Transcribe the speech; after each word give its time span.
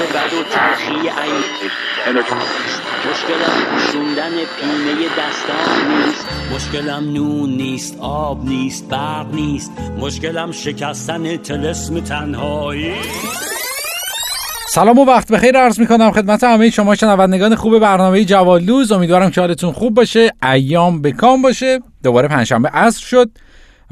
وقت 0.00 0.12
بد 0.12 0.34
و 0.34 0.42
تلخی 0.42 1.08
مشکلم 3.10 3.78
شوندن 3.92 4.30
پینه 4.30 5.08
دستان 5.18 5.88
نیست. 5.88 6.26
مشکلم 6.54 7.12
نون 7.12 7.50
نیست 7.50 7.96
آب 8.00 8.44
نیست 8.44 8.88
برق 8.88 9.34
نیست. 9.34 9.72
مشکلم 9.98 10.52
شکستن 10.52 11.36
تلسم 11.36 12.00
تنهایی. 12.00 12.94
سلام 14.68 14.98
و 14.98 15.04
وقت 15.04 15.32
بخیر. 15.32 15.58
عرض 15.58 15.80
می‌کنم 15.80 16.12
خدمت 16.12 16.44
همه 16.44 16.70
شما 16.70 16.94
شنوندگان 16.94 17.54
خوب 17.54 17.78
برنامه 17.78 18.24
جوالوز 18.24 18.92
امیدوارم 18.92 19.30
که 19.30 19.40
حالتون 19.40 19.72
خوب 19.72 19.94
باشه 19.94 20.32
ایام 20.42 21.02
بکام 21.02 21.42
باشه. 21.42 21.80
دوباره 22.02 22.28
پنجشنبه 22.28 22.68
عصر 22.68 23.06
شد 23.06 23.30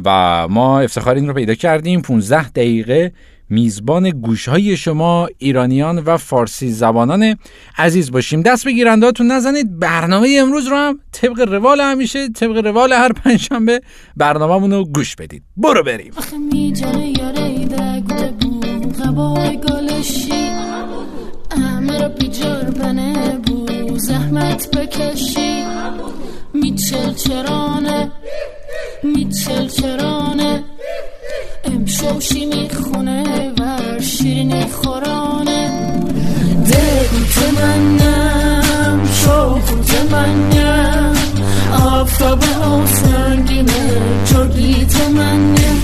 و 0.04 0.48
ما 0.48 0.80
افتخار 0.80 1.14
این 1.14 1.28
رو 1.28 1.34
پیدا 1.34 1.54
کردیم. 1.54 2.02
15 2.02 2.48
دقیقه 2.48 3.12
میزبان 3.50 4.10
گوشهای 4.10 4.76
شما 4.76 5.28
ایرانیان 5.38 5.98
و 5.98 6.16
فارسی 6.16 6.72
زبانان. 6.72 7.36
عزیز 7.78 8.10
باشیم 8.10 8.42
دست 8.42 8.64
به 8.64 8.72
نزنید. 9.20 9.78
برنامه 9.78 10.36
امروز 10.40 10.66
رو 10.66 10.76
هم 10.76 11.00
طبق 11.12 11.40
روال 11.40 11.80
همیشه 11.80 12.28
طبق 12.28 12.66
روال 12.66 12.92
هر 12.92 13.12
پنجشنبه 13.12 13.80
برنامه 14.16 14.76
رو 14.76 14.84
گوش 14.84 15.16
بدید. 15.16 15.42
برو 15.56 15.82
بریم. 15.82 16.12
میچل 26.52 27.14
چرانه 27.14 28.12
میچل 29.02 29.68
چرانه. 29.68 30.55
امشوشی 32.08 32.46
می‌خونه 32.46 33.52
و 33.58 34.00
شیرینی 34.00 34.62
خورانه. 34.62 35.70
دگوت 36.64 37.60
منم 37.60 39.00
شوخوت 39.12 40.12
منم. 40.12 41.16
آفتاب 41.72 42.40
سنگینه 42.86 43.72
جرگیت 44.24 45.10
منم 45.10 45.76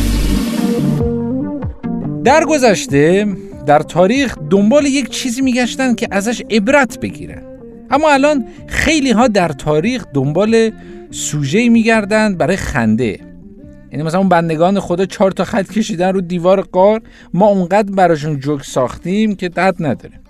در 2.24 2.44
گذشته 2.44 3.26
در 3.66 3.78
تاریخ 3.78 4.38
دنبال 4.50 4.86
یک 4.86 5.08
چیزی 5.08 5.42
میگشتن 5.42 5.94
که 5.94 6.08
ازش 6.10 6.42
عبرت 6.50 7.00
بگیرن 7.00 7.42
اما 7.90 8.10
الان 8.10 8.44
خیلی 8.66 9.10
ها 9.10 9.28
در 9.28 9.48
تاریخ 9.48 10.04
دنبال 10.14 10.70
سوژه 11.10 11.68
میگردند 11.68 12.38
برای 12.38 12.56
خنده. 12.56 13.31
یعنی 13.92 14.04
مثلا 14.04 14.20
اون 14.20 14.28
بندگان 14.28 14.80
خدا 14.80 15.06
چهار 15.06 15.30
تا 15.30 15.44
خط 15.44 15.72
کشیدن 15.72 16.12
رو 16.12 16.20
دیوار 16.20 16.60
قار 16.60 17.02
ما 17.34 17.46
اونقدر 17.46 17.92
براشون 17.92 18.40
جوک 18.40 18.64
ساختیم 18.64 19.34
که 19.34 19.48
دد 19.48 19.74
نداره. 19.80 20.20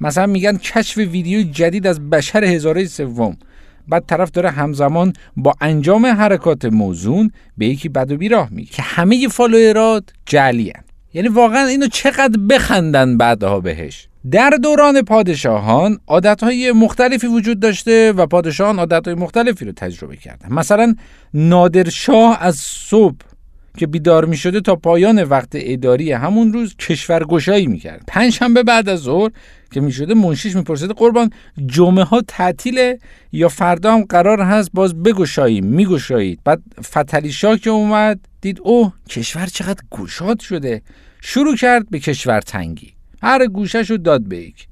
مثلا 0.00 0.26
میگن 0.26 0.56
کشف 0.56 0.96
ویدیو 0.96 1.42
جدید 1.42 1.86
از 1.86 2.10
بشر 2.10 2.44
هزاره 2.44 2.84
سوم 2.84 3.36
بعد 3.88 4.04
طرف 4.06 4.30
داره 4.30 4.50
همزمان 4.50 5.12
با 5.36 5.54
انجام 5.60 6.06
حرکات 6.06 6.64
موزون 6.64 7.30
به 7.58 7.66
یکی 7.66 7.88
بد 7.88 8.12
و 8.12 8.16
بیراه 8.16 8.48
میگه. 8.50 8.70
که 8.70 8.82
همه 8.82 9.28
فالوئرات 9.28 10.04
جعلی 10.26 10.72
یعنی 11.14 11.28
واقعا 11.28 11.66
اینو 11.66 11.86
چقدر 11.86 12.40
بخندن 12.50 13.16
بعدها 13.16 13.60
بهش. 13.60 14.08
در 14.30 14.50
دوران 14.62 15.02
پادشاهان 15.02 15.98
عادتهای 16.06 16.72
مختلفی 16.72 17.26
وجود 17.26 17.60
داشته 17.60 18.12
و 18.12 18.26
پادشاهان 18.26 18.78
عادتهای 18.78 19.14
مختلفی 19.14 19.64
رو 19.64 19.72
تجربه 19.72 20.16
کردن. 20.16 20.52
مثلا 20.52 20.94
نادرشاه 21.34 22.38
از 22.40 22.56
صبح 22.56 23.16
که 23.76 23.86
بیدار 23.86 24.24
می 24.24 24.36
شده 24.36 24.60
تا 24.60 24.76
پایان 24.76 25.22
وقت 25.22 25.48
اداری 25.52 26.12
همون 26.12 26.52
روز 26.52 26.76
کشورگشایی 26.76 27.66
می 27.66 27.78
کرد 27.78 28.04
پنجشنبه 28.06 28.62
بعد 28.62 28.88
از 28.88 29.00
ظهر 29.00 29.30
که 29.70 29.80
می 29.80 29.92
شده 29.92 30.14
منشیش 30.14 30.56
می 30.56 30.62
پرسید 30.62 30.90
قربان 30.90 31.30
جمعه 31.66 32.04
ها 32.04 32.22
تعطیله 32.28 32.98
یا 33.32 33.48
فردا 33.48 33.94
هم 33.94 34.04
قرار 34.04 34.40
هست 34.40 34.70
باز 34.74 35.02
بگشاییم؟ 35.02 35.64
می 35.64 35.86
گشایید 35.86 36.40
بعد 36.44 36.62
فتلی 36.82 37.30
که 37.62 37.70
اومد 37.70 38.20
دید 38.40 38.60
اوه 38.62 38.92
کشور 39.08 39.46
چقدر 39.46 39.82
گشاد 39.90 40.40
شده. 40.40 40.82
شروع 41.20 41.56
کرد 41.56 41.90
به 41.90 41.98
کشور 41.98 42.40
تنگی. 42.40 42.95
هر 43.22 43.46
گوشش 43.46 43.90
رو 43.90 43.96
داد 43.96 44.28
به 44.28 44.36
یک 44.36 44.68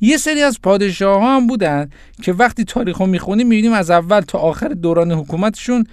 یه 0.00 0.16
سری 0.16 0.42
از 0.42 0.60
پادشاه 0.62 1.20
ها 1.20 1.36
هم 1.36 1.46
بودن 1.46 1.90
که 2.22 2.32
وقتی 2.32 2.64
تاریخ 2.64 2.98
رو 2.98 3.06
می‌خونیم 3.06 3.46
می‌بینیم 3.46 3.72
از 3.72 3.90
اول 3.90 4.20
تا 4.20 4.38
آخر 4.38 4.68
دوران 4.68 5.12
حکومتشون 5.12 5.84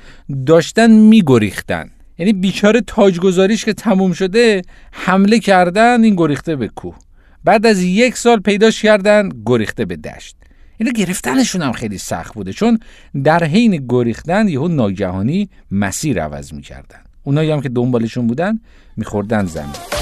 داشتن 0.45 0.91
میگریختن. 0.91 1.89
یعنی 2.17 2.33
بیچاره 2.33 2.81
تاجگذاریش 2.81 3.65
که 3.65 3.73
تموم 3.73 4.13
شده 4.13 4.61
حمله 4.91 5.39
کردن 5.39 6.03
این 6.03 6.15
گریخته 6.15 6.55
به 6.55 6.67
کوه. 6.67 6.95
بعد 7.43 7.65
از 7.65 7.81
یک 7.81 8.17
سال 8.17 8.39
پیداش 8.39 8.81
کردن 8.81 9.29
گریخته 9.45 9.85
به 9.85 9.95
دشت. 9.95 10.35
اینو 10.77 10.91
گرفتنشون 10.91 11.61
هم 11.61 11.71
خیلی 11.71 11.97
سخت 11.97 12.33
بوده 12.33 12.53
چون 12.53 12.79
در 13.23 13.43
حین 13.43 13.85
گریختن 13.89 14.47
یهو 14.47 14.67
ناگهانی 14.67 15.49
مسیر 15.71 16.23
عوض 16.23 16.53
می‌کردن. 16.53 16.99
اونایی 17.23 17.51
هم 17.51 17.61
که 17.61 17.69
دنبالشون 17.69 18.27
بودن 18.27 18.59
میخوردن 18.97 19.45
زمین. 19.45 20.00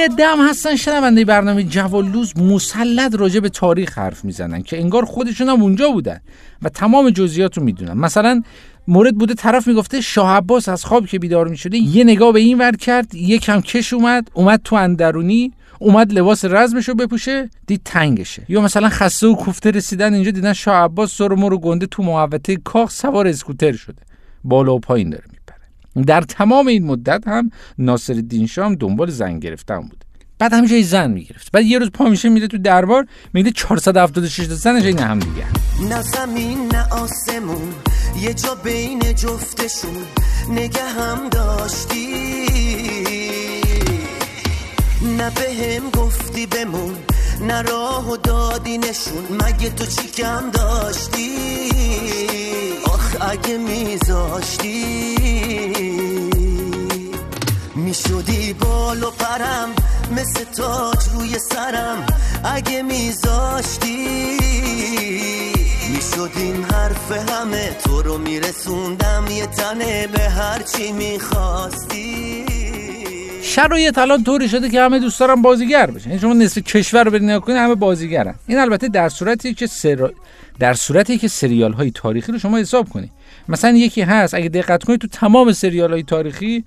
یه 0.00 0.08
دم 0.08 0.48
هستن 0.48 0.76
شنونده 0.76 1.24
برنامه 1.24 1.62
جوالوز 1.62 2.38
مسلط 2.38 3.14
راجع 3.14 3.40
به 3.40 3.48
تاریخ 3.48 3.98
حرف 3.98 4.24
می‌زنن 4.24 4.62
که 4.62 4.80
انگار 4.80 5.04
خودشون 5.04 5.48
هم 5.48 5.62
اونجا 5.62 5.90
بودن 5.90 6.20
و 6.62 6.68
تمام 6.68 7.10
جزئیات 7.10 7.58
رو 7.58 7.64
می‌دونن. 7.64 7.92
مثلا 7.92 8.42
مورد 8.88 9.14
بوده 9.14 9.34
طرف 9.34 9.68
می‌گفته 9.68 10.00
شاه 10.00 10.30
عباس 10.30 10.68
از 10.68 10.84
خواب 10.84 11.06
که 11.06 11.18
بیدار 11.18 11.48
می‌شده 11.48 11.78
یه 11.78 12.04
نگاه 12.04 12.32
به 12.32 12.40
این 12.40 12.58
ور 12.58 12.76
کرد 12.76 13.14
یکم 13.14 13.60
کش 13.60 13.92
اومد 13.92 14.30
اومد 14.34 14.60
تو 14.64 14.76
اندرونی 14.76 15.52
اومد 15.78 16.12
لباس 16.12 16.44
رزمش 16.44 16.88
رو 16.88 16.94
بپوشه 16.94 17.50
دید 17.66 17.80
تنگشه. 17.84 18.42
یا 18.48 18.60
مثلا 18.60 18.88
خسته 18.88 19.26
و 19.26 19.34
کوفته 19.34 19.70
رسیدن 19.70 20.14
اینجا 20.14 20.30
دیدن 20.30 20.52
شاه 20.52 20.74
عباس 20.74 21.16
سر 21.16 21.28
رو 21.28 21.58
گنده 21.58 21.86
تو 21.86 22.02
محوطه 22.02 22.56
کاخ 22.56 22.90
سوار 22.90 23.26
اسکوتر 23.26 23.72
شده. 23.72 24.02
بالا 24.44 24.74
و 24.74 24.80
پایین 24.80 25.10
داره 25.10 25.24
در 26.02 26.20
تمام 26.20 26.66
این 26.66 26.86
مدت 26.86 27.28
هم 27.28 27.50
ناصر 27.78 28.12
الدین 28.12 28.46
شاه 28.46 28.74
دنبال 28.74 29.10
زن 29.10 29.38
گرفتن 29.38 29.80
بود. 29.80 30.04
بعد 30.38 30.52
همیشه 30.52 30.82
زن 30.82 31.10
می‌گرفت. 31.10 31.52
بعد 31.52 31.64
یه 31.64 31.78
روز 31.78 31.90
پا 31.90 32.04
میشه 32.04 32.28
میره 32.28 32.46
تو 32.46 32.58
دربار 32.58 33.06
میگه 33.34 33.50
476 33.50 34.46
تا 34.46 34.54
زنش 34.54 34.84
این 34.84 34.98
هم 34.98 35.18
دیگه. 35.18 35.44
نه 35.88 36.02
زمین 36.02 36.68
نه 36.72 36.88
آسمون 36.88 37.74
یه 38.20 38.34
جا 38.34 38.54
بین 38.54 39.00
جفتشون 39.00 39.96
نگه 40.50 40.84
هم 40.84 41.28
داشتی. 41.28 42.06
نه 45.18 45.30
به 45.30 45.78
هم 45.80 45.90
گفتی 45.90 46.46
بمون 46.46 46.94
نه 47.40 47.62
راه 47.62 48.10
و 48.10 48.16
دادی 48.16 48.78
نشون 48.78 49.24
مگه 49.30 49.70
تو 49.70 49.86
چی 49.86 50.08
کم 50.08 50.50
داشتی؟ 50.50 51.30
آخ 52.84 53.16
اگه 53.20 53.58
میذاشتی. 53.58 55.39
می‌شدی 57.80 58.52
بال 58.52 59.02
و 59.02 59.10
پرم 59.10 59.68
مثل 60.16 60.44
تاج 60.44 60.98
روی 61.14 61.38
سرم. 61.38 62.06
اگه 62.44 62.82
میذاشتی 62.82 64.06
می‌شد 65.92 66.30
این 66.36 66.64
حرف 66.64 67.12
همه. 67.30 67.76
تو 67.84 68.02
رو 68.02 68.18
میرسوندم 68.18 69.24
یه 69.30 69.46
تنه 69.46 70.06
به 70.06 70.28
هرچی 70.28 70.92
می‌خواستی 70.92 72.44
شرایط 73.42 73.98
الان 73.98 74.24
طوری 74.24 74.48
شده 74.48 74.68
که 74.68 74.80
همه 74.80 74.98
دوست 74.98 75.20
دارن 75.20 75.42
بازیگر 75.42 75.90
بشن. 75.90 76.08
یعنی 76.08 76.20
شما 76.20 76.32
نصف 76.32 76.58
کشور 76.58 77.04
رو 77.04 77.10
برین 77.10 77.38
کنید 77.38 77.58
همه 77.58 77.74
بازیگرن. 77.74 78.34
این 78.46 78.58
البته 78.58 78.88
در 78.88 79.08
صورتی 79.08 79.54
که 79.54 79.66
سر... 79.66 80.10
در 80.58 80.74
صورتی 80.74 81.18
که 81.18 81.28
سریال 81.28 81.72
های 81.72 81.90
تاریخی 81.90 82.32
رو 82.32 82.38
شما 82.38 82.58
حساب 82.58 82.88
کنید. 82.88 83.10
مثلا 83.48 83.70
یکی 83.70 84.02
هست 84.02 84.34
اگه 84.34 84.48
دقت 84.48 84.84
کنید 84.84 85.00
تو 85.00 85.08
تمام 85.08 85.52
سریال 85.52 85.92
های 85.92 86.02
تاریخی 86.02 86.64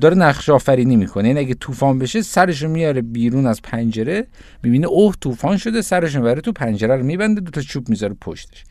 داره 0.00 0.16
نقش 0.16 0.48
آفرینی 0.48 0.96
می‌کنه. 0.96 1.28
یعنی 1.28 1.40
اگه 1.40 1.54
طوفان 1.54 1.98
بشه 1.98 2.22
سرش 2.22 2.62
رو 2.62 2.68
میاره 2.68 3.02
بیرون 3.02 3.46
از 3.46 3.62
پنجره 3.62 4.26
می‌بینه 4.62 4.86
اوه 4.86 5.14
طوفان 5.20 5.56
شده 5.56 5.82
سرش 5.82 6.16
رو 6.16 6.34
تو 6.34 6.52
پنجره 6.52 6.96
رو 6.96 7.04
میبنده 7.04 7.40
دو 7.40 7.50
تا 7.50 7.60
چوب 7.60 7.88
می‌ذاره 7.88 8.16
پشتش. 8.20 8.64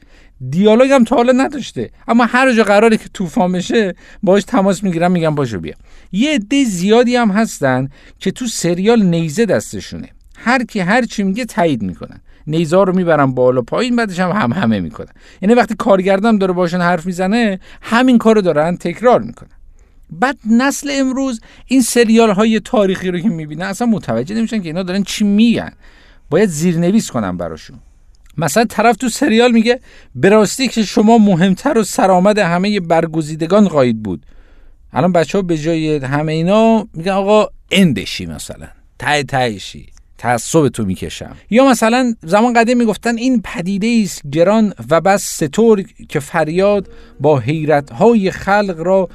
دیالوگ 0.50 0.92
هم 0.92 1.04
تا 1.04 1.16
حالا 1.16 1.32
نداشته. 1.32 1.90
اما 2.08 2.26
هر 2.26 2.54
جا 2.54 2.64
قراره 2.64 2.98
که 2.98 3.10
طوفان 3.14 3.52
بشه 3.52 3.96
باش 4.24 4.44
تماس 4.44 4.84
می‌گیرن 4.84 5.12
میگن 5.12 5.36
باشو 5.36 5.60
بیا. 5.60 5.74
یه 6.12 6.36
عده 6.36 6.64
زیادی 6.64 7.16
هم 7.16 7.32
هستن 7.32 7.90
که 8.20 8.32
تو 8.32 8.48
سریال 8.48 9.04
نیزه 9.04 9.46
دستشونه. 9.46 10.10
هر 10.38 10.64
کی 10.64 10.80
هر 10.80 11.06
چی 11.06 11.24
میگه 11.24 11.46
تایید 11.46 11.82
می‌کنن. 11.82 12.22
نیزا 12.48 12.84
رو 12.84 12.96
می‌برن 12.96 13.26
بالا 13.26 13.62
پایین 13.62 13.96
بعدش 13.96 14.20
هم 14.20 14.32
هم 14.32 14.54
همه 14.54 14.80
می‌کنن. 14.80 15.14
یعنی 15.42 15.54
وقتی 15.56 15.76
کارگردان 15.76 16.38
داره 16.38 16.54
باشون 16.54 16.82
حرف 16.82 17.06
می‌زنه 17.06 17.60
همین 17.82 18.18
کارو 18.18 18.42
دارن 18.42 18.78
تکرار 18.78 19.22
می‌کنن. 19.22 19.50
بعد 20.10 20.38
نسل 20.50 20.90
امروز 20.94 21.42
این 21.66 21.81
سریال 21.81 22.31
های 22.31 22.60
تاریخی 22.60 23.12
رو 23.12 23.19
که 23.19 23.30
می‌بینن 23.30 23.66
اصلا 23.66 23.88
متوجه 23.88 24.36
نمیشن 24.36 24.62
که 24.62 24.69
اینا 24.69 24.84
دارن 24.84 25.04
چی 25.04 25.24
میگن. 25.24 25.72
باید 26.30 26.50
زیرنویس 26.50 27.12
کنم 27.12 27.38
براشون. 27.38 27.80
مثلا 28.38 28.66
طرف 28.66 28.98
تو 28.98 29.10
سریال 29.10 29.52
میگه 29.52 29.80
به 30.16 30.30
راستی 30.30 30.68
که 30.68 30.84
شما 30.84 31.18
مهمتر 31.18 31.78
و 31.78 31.84
سرآمد 31.84 32.40
همه 32.40 32.80
برگزیدگان 32.80 33.68
قاید 33.68 34.04
بود. 34.04 34.25
الان 34.94 35.12
بچه 35.12 35.38
ها 35.38 35.42
به 35.42 35.57
جای 35.57 35.98
همه 35.98 36.31
اینا 36.31 36.88
میگن 36.94 37.12
آقا 37.12 37.48
اندشی 37.72 38.25
مثلا. 38.25 38.68
ته 39.00 39.24
تهشی. 39.24 39.94
تعصب 40.18 40.68
تو 40.68 40.86
می‌کشم. 40.86 41.36
یا 41.50 41.66
مثلا 41.66 42.14
زمان 42.24 42.54
قدیم 42.54 42.78
می‌گفتن 42.78 43.18
این 43.18 43.42
پدیده 43.42 44.02
است 44.04 44.22
گران 44.32 44.74
و 44.90 45.02
بس 45.02 45.44
ستور 45.44 45.84
که 46.10 46.20
فریاد 46.20 46.90
با 47.20 47.40
حیرت 47.40 47.90
های 47.90 48.32
خلق 48.32 48.76
را 48.78 49.10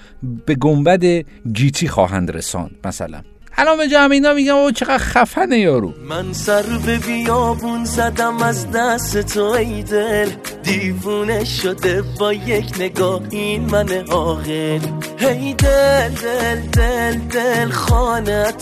به 0.47 0.55
گنبد 0.55 1.05
گیتی 1.53 1.89
خواهند 1.89 2.31
رساند 2.31 2.71
مثلا. 2.85 3.21
الان 3.57 3.77
به 3.77 3.89
جمع 3.89 4.13
اینا 4.13 4.33
میگم 4.33 4.57
او 4.57 4.71
چقدر 4.71 4.99
خفنه 4.99 5.59
یارو. 5.59 5.95
من 6.09 6.33
سر 6.33 6.63
به 6.87 6.99
بیابون 6.99 7.85
زدم 7.85 8.43
از 8.43 8.71
دست 8.71 9.21
تو 9.21 9.43
ای 9.43 9.83
دل. 9.83 10.29
دیوونه 10.63 11.45
شده 11.45 12.03
با 12.19 12.33
یک 12.33 12.75
نگاه 12.79 13.21
این 13.31 13.71
من 13.71 14.11
آقل 14.11 14.79
هی 15.19 15.55
دل 15.55 16.09
دل 16.09 16.61
دل 16.61 17.19
دل 17.19 17.71
خانه 17.71 18.53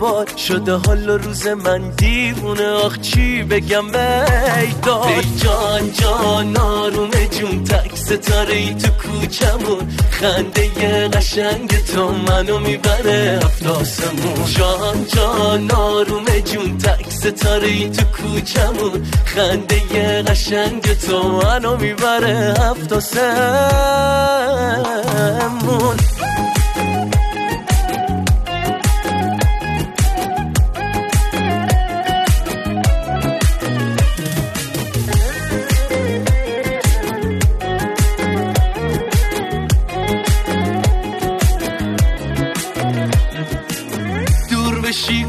باد. 0.00 0.36
شده 0.36 0.72
حال 0.72 1.08
روز 1.08 1.46
من 1.46 1.90
دیوونه 1.90 2.68
آخ 2.68 2.98
چی 3.00 3.42
بگم 3.42 3.86
بیداد 3.86 5.24
جان 5.42 5.92
جان 5.92 6.56
آروم 6.56 7.10
جون 7.10 7.64
تک 7.64 7.96
ستاره 7.96 8.54
ای 8.54 8.74
تو 8.74 8.88
کوچمون. 8.88 9.88
خنده 10.10 11.08
قشنگ 11.08 11.70
تو 11.84 12.12
منو 12.12 12.58
می‌بره 12.58 13.40
هفت 13.44 13.62
جان 14.58 15.06
جان 15.14 15.70
آروم 15.70 16.24
جون 16.24 16.78
تک 16.78 17.10
ستاره 17.18 17.68
ای 17.68 17.90
تو 17.90 18.04
کوچمون 18.04 19.02
خنده 19.24 20.22
قشنگ 20.22 20.82
تو 20.82 21.28
منو 21.28 21.76
می‌بره 21.76 22.54
هفت 22.58 22.98
سمون 22.98 23.28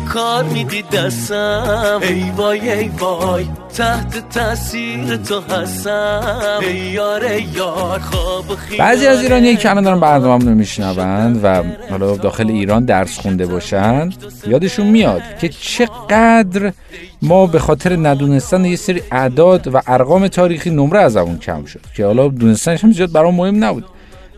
کار 0.09 0.43
میدی 0.43 0.81
دستم. 0.81 1.99
ای 2.01 2.31
وای 2.37 2.71
ای 2.71 2.87
وای. 2.87 3.45
تحت 3.77 4.29
تاثیر 4.29 5.17
تو 5.17 5.41
هستم. 5.41 6.59
ای 6.61 6.75
یار 6.75 7.23
ای 7.23 7.43
یار. 7.43 7.99
خواب 7.99 8.45
بعضی 8.79 9.07
از 9.07 9.21
ایرانی 9.21 9.55
که 9.55 9.69
الان 9.69 9.83
دارن 9.83 9.99
برنامه 9.99 10.45
رو 10.45 10.55
میشنوند 10.55 11.39
و 11.43 11.63
حالا 11.89 12.15
داخل 12.17 12.47
ایران 12.47 12.85
درس 12.85 13.19
خونده 13.19 13.45
باشن 13.45 14.09
یادشون 14.47 14.87
میاد 14.87 15.21
که 15.41 15.49
چقدر 15.49 16.73
ما 17.21 17.47
به 17.47 17.59
خاطر 17.59 17.95
ندونستن 17.95 18.65
یه 18.65 18.75
سری 18.75 19.01
اعداد 19.11 19.75
و 19.75 19.81
ارقام 19.87 20.27
تاریخی 20.27 20.69
نمره 20.69 20.99
از 20.99 21.17
اون 21.17 21.37
کم 21.37 21.65
شد 21.65 21.81
که 21.95 22.05
حالا 22.05 22.27
دونستنش 22.27 22.83
هم 22.83 22.91
زیاد 22.91 23.11
برام 23.11 23.35
مهم 23.35 23.63
نبود. 23.63 23.85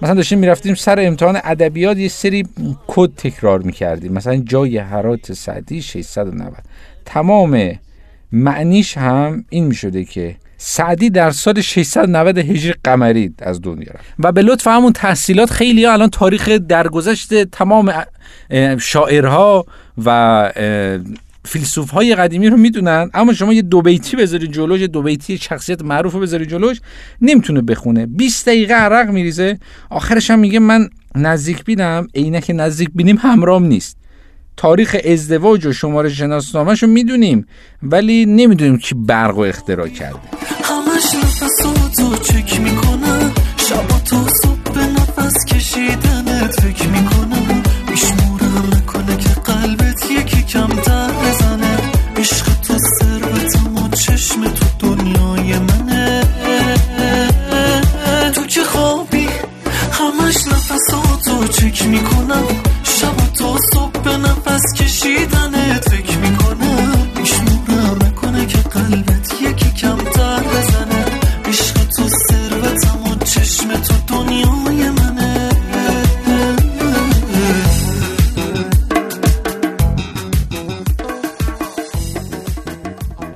مثلا 0.01 0.15
داشتیم 0.15 0.39
می‌رفتیم 0.39 0.75
سر 0.75 0.99
امتحان 0.99 1.39
ادبیات 1.43 1.97
یه 1.97 2.07
سری 2.07 2.47
کد 2.87 3.09
تکرار 3.17 3.61
می‌کردیم. 3.61 4.13
مثلا 4.13 4.35
جای 4.35 4.77
حرات 4.77 5.33
سعدی 5.33 5.81
690 5.81 6.53
تمام 7.05 7.79
معنیش 8.31 8.97
هم 8.97 9.45
این 9.49 9.65
می‌شده 9.65 10.05
که 10.05 10.35
سعدی 10.57 11.09
در 11.09 11.31
سال 11.31 11.61
690 11.61 12.37
هجری 12.37 12.73
قمری 12.83 13.33
از 13.39 13.61
دنیا 13.61 13.91
رفت. 13.93 14.05
و 14.19 14.31
به 14.31 14.41
لطف 14.41 14.67
همون 14.67 14.93
تحصیلات 14.93 15.49
خیلی 15.49 15.85
ها 15.85 15.93
الان 15.93 16.09
تاریخ 16.09 16.49
درگذشت 16.49 17.43
تمام 17.43 17.93
شاعرها 18.79 19.65
و 20.05 20.51
فیلسوف 21.45 21.89
های 21.89 22.15
قدیمی 22.15 22.49
رو 22.49 22.57
می‌دونن 22.57 23.09
اما 23.13 23.33
شما 23.33 23.53
یه 23.53 23.61
دو 23.61 23.81
بیتی 23.81 24.17
بذاری 24.17 24.47
جلوش 24.47 24.81
دو 24.81 25.01
بیتی 25.01 25.37
شخصیت 25.37 25.81
معروف 25.81 26.15
بذاری 26.15 26.45
جلوش 26.45 26.81
نمی‌تونه 27.21 27.61
بخونه. 27.61 28.05
20 28.05 28.45
دقیقه 28.45 28.73
عرق 28.73 29.09
میریزه. 29.09 29.59
آخرش 29.89 30.31
هم 30.31 30.39
میگه 30.39 30.59
من 30.59 30.89
نزدیک 31.15 31.63
بینم 31.63 32.07
عینک 32.15 32.51
نزدیک 32.55 32.89
بینیم 32.95 33.17
همرام 33.17 33.63
نیست. 33.63 33.97
تاریخ 34.57 34.97
ازدواج 35.05 35.65
و 35.65 35.73
شماره 35.73 36.09
شناسنامهش 36.09 36.83
رو 36.83 36.89
می‌دونیم 36.89 37.45
ولی 37.83 38.25
نمی‌دونیم 38.25 38.77
کی 38.77 38.95
برق 38.95 39.37
و 39.37 39.41
اختراع 39.41 39.87
کرده. 39.87 40.19
همش 40.63 41.11
تو 41.97 42.15
چک 42.15 42.59
می‌کنه 42.59 43.31
شب 43.57 43.87
تو 44.05 44.27
صبح 44.43 44.79
نفس 44.79 45.45
کشیدنت 45.45 46.61
فکر 46.61 46.87
می‌کنه. 46.87 47.60
دنیای 54.81 55.59
منه 55.59 55.80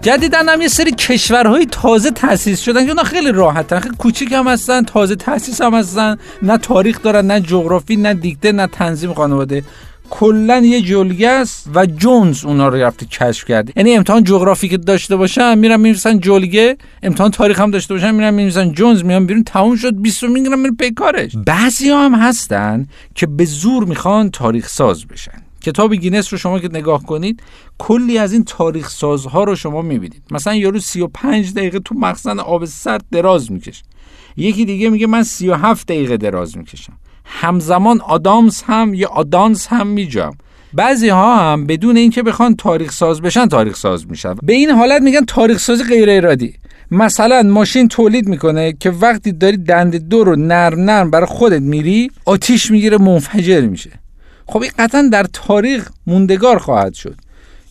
جدیدن 0.06 0.50
هم 0.50 0.62
یه 0.62 0.68
سری 0.68 0.92
کشورهای 0.92 1.66
تازه 1.66 2.12
تاسیس 2.12 2.62
شدن 2.62 2.88
که 2.88 3.04
خیلی 3.04 3.32
راحتن 3.32 3.80
خیلی 3.80 3.96
کوچیک 3.98 4.32
هم 4.32 4.48
هستن 4.48 4.84
تازه 4.84 5.16
تاسیس 5.16 5.62
هم 5.62 5.74
هستن. 5.74 6.18
نه 6.42 6.58
تاریخ 6.58 7.02
دارن 7.02 7.26
نه 7.26 7.40
جغرافی 7.40 7.96
نه 7.96 8.14
دیکته 8.14 8.52
نه 8.52 8.68
تنظیم 8.68 9.14
خانواده. 9.14 9.64
کلا 10.10 10.58
یه 10.58 10.82
جلگه 10.82 11.30
است 11.30 11.70
و 11.76 11.86
جونز 11.86 12.46
اونا 12.46 12.68
رو 12.68 12.76
رفته 12.76 13.06
کشف 13.06 13.46
کرده. 13.46 13.74
یعنی 13.76 13.96
امتحان 13.96 14.24
جغرافی 14.24 14.70
که 14.70 14.78
داشته 14.78 15.16
باشن 15.16 15.58
میرن 15.58 15.80
می‌رسن 15.80 16.20
جلگه 16.20 16.78
امتحان 17.04 17.32
تاریخ 17.32 17.60
هم 17.60 17.72
داشته 17.72 17.94
باشن 17.94 18.12
میرن 18.12 18.34
می‌رسن 18.34 18.72
جونز 18.72 19.04
میان 19.04 19.26
بیرون 19.26 19.44
تموم 19.44 19.76
شد 19.76 20.02
20 20.02 20.24
می‌گیرن 20.24 20.60
میرن 20.60 20.76
پی 20.76 20.92
کارش 20.92 21.32
بعضی 21.46 21.90
هم 21.90 22.16
هستن 22.16 22.88
که 23.16 23.28
به 23.28 23.46
زور 23.46 23.86
می‌خوان 23.86 24.30
تاریخ 24.30 24.70
ساز 24.70 25.06
بشن. 25.06 25.45
کتاب 25.66 25.96
گینس 25.96 26.34
رو 26.34 26.40
شما 26.40 26.60
که 26.60 26.70
نگاه 26.72 27.04
کنید 27.04 27.44
کلی 27.78 28.18
از 28.18 28.34
این 28.34 28.44
تاریخ 28.44 28.90
سازها 28.90 29.44
رو 29.44 29.56
شما 29.56 29.82
می‌بینید. 29.82 30.24
مثلا 30.32 30.56
یارو 30.56 30.80
35 30.80 31.54
دقیقه 31.54 31.80
تو 31.80 31.96
مخزن 31.96 32.40
آب 32.40 32.66
سرد 32.66 33.06
دراز 33.12 33.52
می‌کشه. 33.52 33.84
یکی 34.38 34.66
دیگه 34.66 34.90
میگه 34.90 35.08
من 35.08 35.24
37 35.24 35.88
دقیقه 35.88 36.18
دراز 36.18 36.58
می‌کشم. 36.58 36.94
همزمان 37.26 38.02
آدامس 38.02 38.64
هم 38.68 38.94
یا 38.94 39.10
آدانس 39.10 39.68
هم 39.68 39.88
میجام. 39.88 40.38
بعضی 40.74 41.10
ها 41.10 41.36
هم 41.36 41.66
بدون 41.66 41.98
اینکه 41.98 42.24
بخوان 42.24 42.56
تاریخ 42.56 42.92
ساز 42.92 43.22
بشن 43.22 43.48
تاریخ 43.48 43.76
ساز 43.76 44.10
میشن. 44.10 44.36
به 44.44 44.54
این 44.54 44.70
حالت 44.70 45.02
میگن 45.02 45.26
تاریخ 45.26 45.60
سازی 45.60 45.84
غیر 45.84 46.10
ارادی. 46.10 46.54
مثلا 46.92 47.42
ماشین 47.44 47.88
تولید 47.88 48.28
می‌کنه 48.28 48.74
که 48.80 48.90
وقتی 48.90 49.32
داری 49.32 49.58
دنده 49.58 49.98
دو 49.98 50.24
رو 50.24 50.36
نرم 50.36 50.80
نرم 50.80 51.12
برای 51.12 51.26
خودت 51.26 51.62
میری 51.62 52.12
آتیش 52.26 52.72
می‌گیره 52.72 52.98
منفجر 52.98 53.62
میشه. 53.62 54.05
خب 54.48 54.62
این 54.62 54.72
قطعا 54.80 55.10
در 55.12 55.24
تاریخ 55.34 55.90
موندگار 56.08 56.58
خواهد 56.60 56.94
شد. 56.94 57.16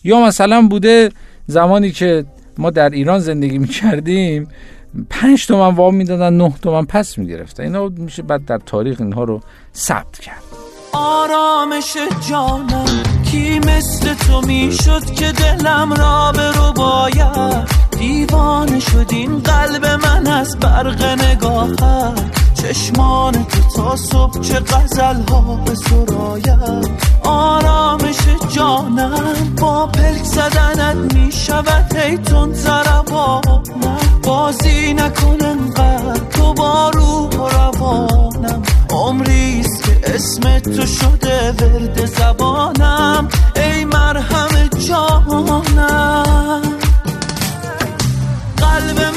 یا 0.03 0.19
مثلا 0.19 0.61
بوده 0.61 1.11
زمانی 1.47 1.91
که 1.91 2.25
ما 2.57 2.69
در 2.69 2.89
ایران 2.89 3.19
زندگی 3.19 3.57
می‌کردیم 3.57 4.47
پنج 5.09 5.47
تومن 5.47 5.75
وام 5.75 5.95
می‌دادن 5.95 6.33
نه 6.33 6.53
تومن 6.61 6.85
پس 6.85 7.17
می‌گرفتن. 7.17 7.63
اینا 7.63 7.87
میشه 7.87 8.21
بعد 8.21 8.45
در 8.45 8.57
تاریخ 8.65 9.01
اینها 9.01 9.23
رو 9.23 9.41
ثبت 9.75 10.19
کرد. 10.19 10.43
آرامش 10.93 11.97
جانم 12.29 12.85
کی 13.31 13.59
مثل 13.59 14.13
تو 14.13 14.41
می‌شد 14.47 15.05
که 15.05 15.31
دلم 15.31 15.93
را 15.93 16.31
به 16.31 16.51
رو 16.51 16.73
باید؟ 16.73 17.67
دیوانه 17.99 18.79
شد 18.79 19.05
این 19.09 19.39
قلب 19.39 19.85
من 19.85 20.27
از 20.27 20.57
برق 20.59 21.03
نگاهت. 21.03 22.54
چشمان 22.73 23.33
تو 23.33 23.61
تا 23.75 23.95
صبح 23.95 24.41
چه 24.41 24.59
غزل 24.59 25.21
ها 25.29 25.41
به 25.65 25.75
سراید 25.75 26.89
آرامش 27.23 28.17
جانم 28.49 29.55
با 29.61 29.87
پلک 29.87 30.23
زدنت 30.23 31.13
می 31.13 31.31
شود 31.31 31.95
هیتون 31.95 32.53
زربانم 32.53 33.63
بازی 34.23 34.93
نکنن 34.93 35.73
قد 35.73 36.29
تو 36.29 36.53
با 36.53 36.91
تو 37.31 37.49
روانم. 37.49 38.61
عمریست 38.89 39.83
که 39.83 40.15
اسم 40.15 40.59
تو 40.59 40.85
شده 40.85 41.51
ورد 41.51 42.05
زبانم. 42.05 43.29
ای 43.55 43.85
مرهم 43.85 44.69
جانم. 44.87 46.61
قلب 48.57 49.14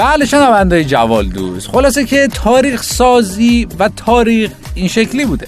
بله 0.00 0.26
شنونده 0.26 0.84
جوال 0.84 1.28
دوست. 1.28 1.68
خلاصه 1.68 2.04
که 2.04 2.28
تاریخ 2.34 2.82
سازی 2.82 3.68
و 3.78 3.88
تاریخ 3.96 4.50
این 4.74 4.88
شکلی 4.88 5.24
بوده. 5.24 5.46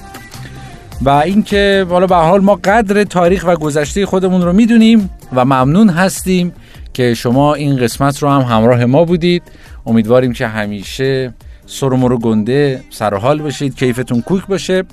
و 1.03 1.09
اینکه 1.09 1.87
حالا 1.91 2.07
به 2.07 2.17
حال 2.17 2.41
ما 2.41 2.55
قدر 2.55 3.05
تاریخ 3.05 3.45
و 3.47 3.57
گذشته 3.57 4.07
خودمون 4.07 4.43
رو 4.43 4.53
می‌دونیم 4.53 5.11
و 5.33 5.45
ممنون 5.45 5.89
هستیم 5.91 6.53
که 6.93 7.15
شما 7.15 7.55
این 7.55 7.77
قسمت 7.77 8.23
رو 8.23 8.29
هم 8.31 8.41
همراه 8.41 8.85
ما 8.85 9.05
بودید. 9.05 9.43
امیدواریم 9.87 10.33
که 10.33 10.47
همیشه 10.47 11.35
سرمو 11.67 12.09
رو 12.09 12.19
گنده 12.19 12.85
سر 12.91 13.15
حال 13.15 13.43
باشید 13.43 13.77
کیفتون 13.77 14.23
کوک 14.23 14.47
باشه. 14.47 14.85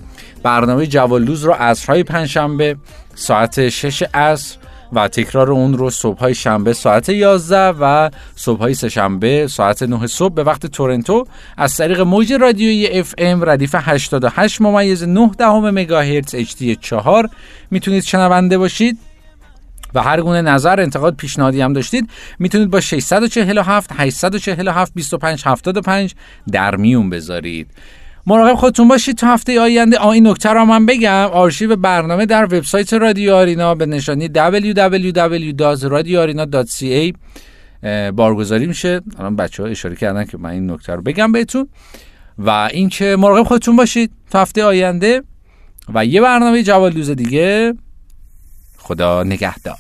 برنامه 0.44 0.88
جوالدوز 0.88 1.44
رو 1.44 1.54
عصرهای 1.54 2.04
پنجشنبه 2.04 2.75
ساعت 3.16 3.70
6 3.70 4.04
عصر 4.13 4.58
و 4.93 5.08
تکرار 5.08 5.51
اون 5.51 5.74
رو 5.74 5.89
صبح 5.89 6.19
های 6.19 6.36
شنبه 6.36 6.74
ساعت 6.74 7.10
11 7.10 7.58
و 7.58 8.10
صبح 8.36 8.60
های 8.60 8.74
سهشنبه 8.74 9.48
ساعت 9.48 9.84
9 9.84 10.08
صبح 10.08 10.34
به 10.34 10.43
وقت 10.43 10.65
تورنتو 10.65 11.25
از 11.58 11.77
طریق 11.77 12.01
موج 12.01 12.34
رادیویی 12.34 13.00
FM 13.00 13.50
ردیف 13.50 13.75
88 13.77 14.62
ممیز 14.62 15.03
9 15.03 15.31
دهم 15.38 15.69
مگاهرتز 15.69 16.36
H 16.36 16.63
4 16.81 17.29
می‌تونید 17.72 18.03
شنونده 18.03 18.58
باشید 18.58 18.98
و 19.93 20.01
هر 20.01 20.22
گونه 20.22 20.41
نظر 20.41 20.79
انتقاد 20.79 21.15
پیشنهادی 21.15 21.62
هم 21.62 21.74
داشتید 21.74 22.10
می‌تونید 22.39 22.69
با 22.69 22.79
647 22.79 23.91
847 23.98 24.91
25 24.96 25.43
75 25.46 26.15
در 26.51 26.75
میون 26.75 27.10
بذارید. 27.10 27.67
مراقب 28.28 28.56
خودتون 28.56 28.88
باشید 28.88 29.18
تا 29.18 29.28
هفته 29.28 29.62
آینده. 29.62 29.98
آ 29.98 30.10
این 30.10 30.28
نکته 30.28 30.50
رو 30.50 30.66
من 30.66 30.86
بگم. 30.86 31.30
آرشیو 31.32 31.76
برنامه 31.76 32.26
در 32.26 32.44
وبسایت 32.44 32.94
رادیو 32.94 33.36
آرینا 33.36 33.76
به 33.76 33.86
نشانی 33.86 34.28
www.radioarena.ca 34.28 37.14
بارگذاری 38.16 38.66
میشه. 38.66 39.02
الان 39.20 39.36
بچه 39.36 39.64
ها 39.64 39.70
اشاره 39.70 39.96
کردن 39.96 40.26
که 40.26 40.38
من 40.38 40.50
این 40.50 40.72
نکته 40.72 40.96
رو 40.96 41.02
بگم 41.02 41.32
بهتون. 41.32 41.68
و 42.38 42.50
اینکه 42.50 43.16
مراقب 43.20 43.44
خودتون 43.44 43.76
باشید 43.76 44.12
تا 44.32 44.42
هفته 44.42 44.64
آینده. 44.64 45.24
و 45.94 46.06
یه 46.06 46.22
برنامه 46.22 46.64
جوال 46.64 46.92
دیگه. 46.92 47.74
خدا 48.78 49.24
نگهدار. 49.24 49.78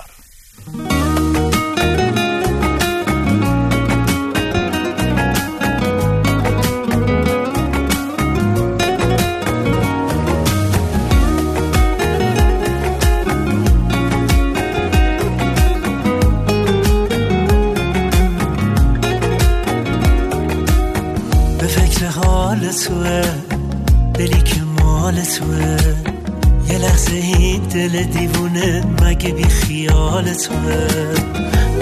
توه 30.47 30.87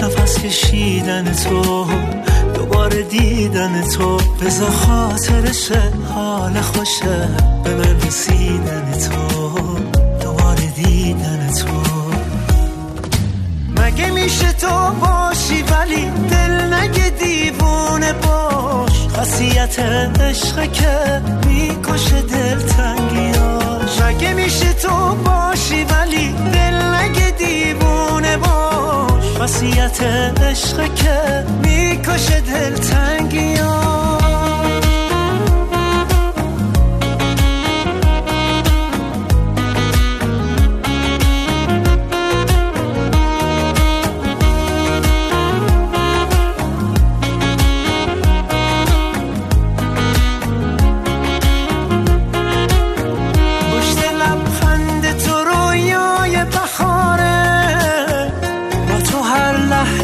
نفس 0.02 0.38
کشیدن 0.38 1.32
تو 1.32 1.86
دوباره 2.54 3.02
دیدن 3.02 3.82
تو. 3.82 4.16
بزا 4.16 4.70
خاطرشه 4.70 5.92
حال 6.14 6.60
خوشه 6.60 7.28
به 7.64 7.74
من 7.74 8.00
رسیدن 8.06 8.92
تو. 8.92 9.48
دوباره 10.22 10.66
دیدن 10.76 11.50
تو. 11.50 11.82
مگه 13.82 14.10
میشه 14.10 14.52
تو 14.52 14.68
باشی 15.00 15.62
ولی 15.62 16.10
دل 16.30 16.74
نگه 16.74 17.10
دیوونه 17.10 18.12
باش؟ 18.12 19.08
خاصیت 19.16 19.78
عشق 19.78 20.72
که 20.72 21.22
می‌کشه 21.46 22.20
دل 22.22 22.60
تنگیاش 22.60 23.27
مگه 24.08 24.34
میشه 24.34 24.72
تو 24.72 25.14
باشی 25.14 25.84
ولی 25.84 26.32
دل 26.52 26.82
نگه 26.82 27.30
دیوونه 27.30 28.36
باش. 28.36 29.36
خاصیت 29.38 30.02
عشق 30.42 30.94
که 30.94 31.44
می‌کشه 31.62 32.40
دل 32.40 32.74